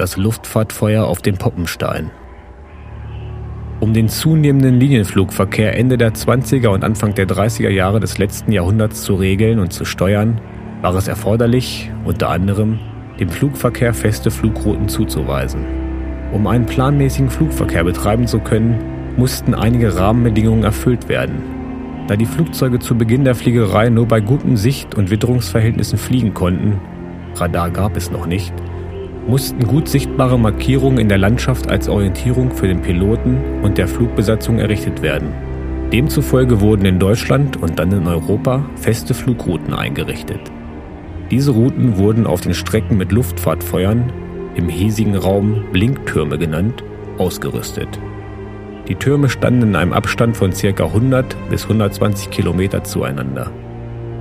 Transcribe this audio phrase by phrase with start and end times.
[0.00, 2.10] das Luftfahrtfeuer auf dem Poppenstein.
[3.80, 9.02] Um den zunehmenden Linienflugverkehr Ende der 20er und Anfang der 30er Jahre des letzten Jahrhunderts
[9.02, 10.40] zu regeln und zu steuern,
[10.80, 12.78] war es erforderlich, unter anderem
[13.18, 15.66] dem Flugverkehr feste Flugrouten zuzuweisen.
[16.32, 18.78] Um einen planmäßigen Flugverkehr betreiben zu können,
[19.18, 21.42] mussten einige Rahmenbedingungen erfüllt werden.
[22.06, 26.80] Da die Flugzeuge zu Beginn der Fliegerei nur bei guten Sicht- und Witterungsverhältnissen fliegen konnten,
[27.34, 28.54] Radar gab es noch nicht,
[29.26, 34.58] mussten gut sichtbare Markierungen in der Landschaft als Orientierung für den Piloten und der Flugbesatzung
[34.58, 35.28] errichtet werden.
[35.92, 40.40] Demzufolge wurden in Deutschland und dann in Europa feste Flugrouten eingerichtet.
[41.30, 44.12] Diese Routen wurden auf den Strecken mit Luftfahrtfeuern,
[44.54, 46.82] im hiesigen Raum Blinktürme genannt,
[47.18, 47.88] ausgerüstet.
[48.88, 50.84] Die Türme standen in einem Abstand von ca.
[50.84, 53.52] 100 bis 120 Kilometer zueinander.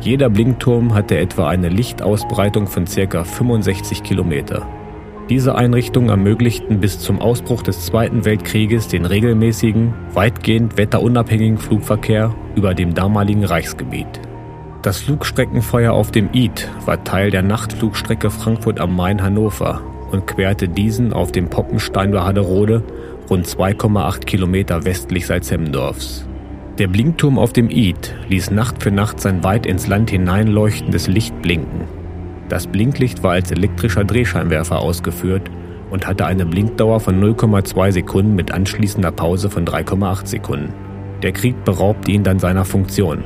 [0.00, 3.24] Jeder Blinkturm hatte etwa eine Lichtausbreitung von ca.
[3.24, 4.66] 65 Kilometer.
[5.30, 12.74] Diese Einrichtungen ermöglichten bis zum Ausbruch des Zweiten Weltkrieges den regelmäßigen, weitgehend wetterunabhängigen Flugverkehr über
[12.74, 14.08] dem damaligen Reichsgebiet.
[14.82, 21.12] Das Flugstreckenfeuer auf dem Id war Teil der Nachtflugstrecke Frankfurt am Main-Hannover und querte diesen
[21.12, 22.82] auf dem Poppenstein bei Haderode
[23.30, 26.26] rund 2,8 Kilometer westlich Salzhemmendorfs.
[26.78, 31.40] Der Blinkturm auf dem Id ließ Nacht für Nacht sein weit ins Land hineinleuchtendes Licht
[31.40, 31.99] blinken.
[32.50, 35.48] Das Blinklicht war als elektrischer Drehscheinwerfer ausgeführt
[35.90, 40.74] und hatte eine Blinkdauer von 0,2 Sekunden mit anschließender Pause von 3,8 Sekunden.
[41.22, 43.22] Der Krieg beraubte ihn dann seiner Funktion.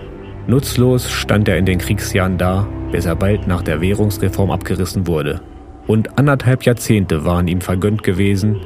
[0.47, 5.41] Nutzlos stand er in den Kriegsjahren da, bis er bald nach der Währungsreform abgerissen wurde.
[5.87, 8.61] Und anderthalb Jahrzehnte waren ihm vergönnt gewesen,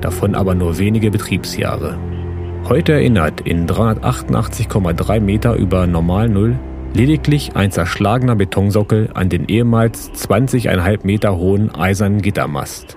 [0.00, 1.98] davon aber nur wenige Betriebsjahre.
[2.66, 6.58] Heute erinnert in 388,3 Meter über Normal Null
[6.98, 12.96] Lediglich ein zerschlagener Betonsockel an den ehemals 20,5 Meter hohen eisernen Gittermast.